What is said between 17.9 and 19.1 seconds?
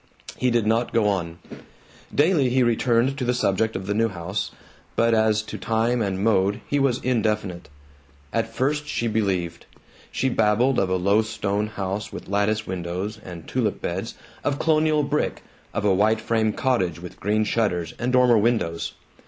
and dormer windows.